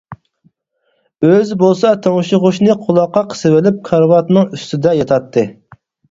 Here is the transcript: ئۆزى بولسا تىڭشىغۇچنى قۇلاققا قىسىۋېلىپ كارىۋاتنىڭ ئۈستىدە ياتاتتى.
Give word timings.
ئۆزى 1.25 1.57
بولسا 1.63 1.91
تىڭشىغۇچنى 2.05 2.75
قۇلاققا 2.87 3.23
قىسىۋېلىپ 3.33 3.77
كارىۋاتنىڭ 3.89 4.49
ئۈستىدە 4.57 4.95
ياتاتتى. 5.01 5.45